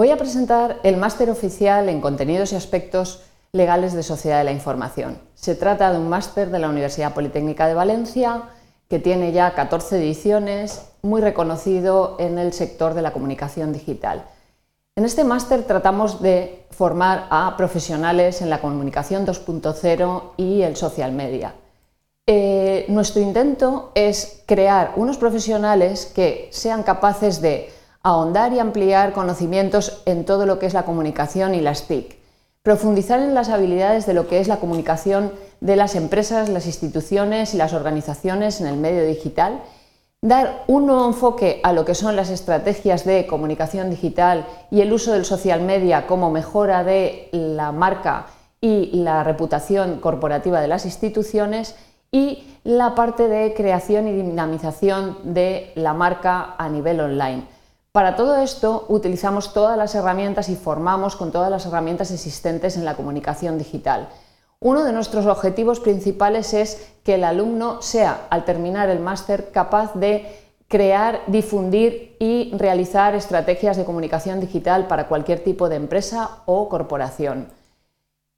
[0.00, 3.20] Voy a presentar el máster oficial en contenidos y aspectos
[3.52, 5.18] legales de sociedad de la información.
[5.34, 8.44] Se trata de un máster de la Universidad Politécnica de Valencia
[8.88, 14.24] que tiene ya 14 ediciones, muy reconocido en el sector de la comunicación digital.
[14.96, 21.12] En este máster tratamos de formar a profesionales en la comunicación 2.0 y el social
[21.12, 21.52] media.
[22.26, 30.02] Eh, nuestro intento es crear unos profesionales que sean capaces de ahondar y ampliar conocimientos
[30.06, 32.18] en todo lo que es la comunicación y las TIC,
[32.62, 37.54] profundizar en las habilidades de lo que es la comunicación de las empresas, las instituciones
[37.54, 39.62] y las organizaciones en el medio digital,
[40.22, 44.92] dar un nuevo enfoque a lo que son las estrategias de comunicación digital y el
[44.92, 48.26] uso del social media como mejora de la marca
[48.60, 51.74] y la reputación corporativa de las instituciones
[52.12, 57.59] y la parte de creación y dinamización de la marca a nivel online.
[57.92, 62.84] Para todo esto utilizamos todas las herramientas y formamos con todas las herramientas existentes en
[62.84, 64.08] la comunicación digital.
[64.60, 69.94] Uno de nuestros objetivos principales es que el alumno sea, al terminar el máster, capaz
[69.94, 76.68] de crear, difundir y realizar estrategias de comunicación digital para cualquier tipo de empresa o
[76.68, 77.48] corporación.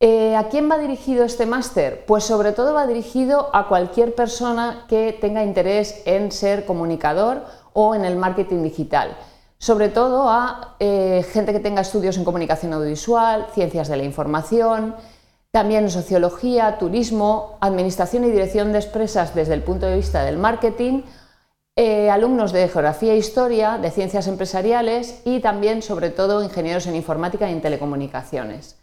[0.00, 2.06] Eh, ¿A quién va dirigido este máster?
[2.06, 7.94] Pues sobre todo va dirigido a cualquier persona que tenga interés en ser comunicador o
[7.94, 9.14] en el marketing digital
[9.64, 14.94] sobre todo a eh, gente que tenga estudios en comunicación audiovisual, ciencias de la información,
[15.52, 21.00] también sociología, turismo, administración y dirección de empresas desde el punto de vista del marketing,
[21.76, 26.96] eh, alumnos de geografía e historia, de ciencias empresariales y también, sobre todo, ingenieros en
[26.96, 28.76] informática y en telecomunicaciones.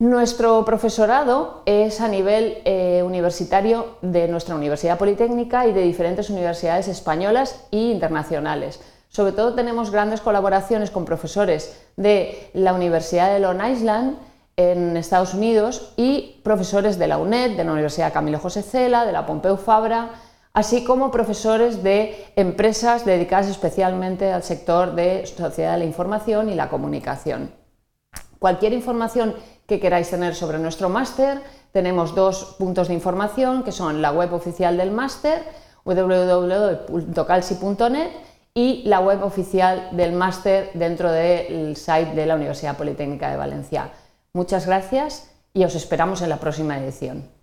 [0.00, 6.88] Nuestro profesorado es a nivel eh, universitario de nuestra Universidad Politécnica y de diferentes universidades
[6.88, 8.80] españolas e internacionales.
[9.10, 14.16] Sobre todo tenemos grandes colaboraciones con profesores de la Universidad de Long Island
[14.56, 19.10] en Estados Unidos y profesores de la UNED, de la Universidad Camilo José Cela, de
[19.10, 20.10] la Pompeu Fabra,
[20.52, 26.54] así como profesores de empresas dedicadas especialmente al sector de sociedad de la información y
[26.54, 27.50] la comunicación.
[28.38, 29.34] Cualquier información
[29.66, 31.42] que queráis tener sobre nuestro máster,
[31.72, 35.42] tenemos dos puntos de información que son la web oficial del máster,
[35.84, 36.90] www.calci.net
[38.60, 43.90] y la web oficial del máster dentro del site de la Universidad Politécnica de Valencia.
[44.34, 47.39] Muchas gracias y os esperamos en la próxima edición.